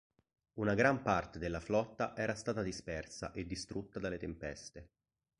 [0.55, 4.89] Una gran parte della flotta era stata dispersa e distrutta dalle tempeste.